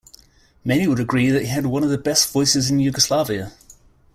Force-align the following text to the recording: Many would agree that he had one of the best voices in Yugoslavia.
Many 0.65 0.87
would 0.87 0.99
agree 0.99 1.29
that 1.29 1.43
he 1.43 1.47
had 1.49 1.67
one 1.67 1.83
of 1.83 1.91
the 1.91 1.97
best 1.99 2.33
voices 2.33 2.71
in 2.71 2.79
Yugoslavia. 2.79 3.51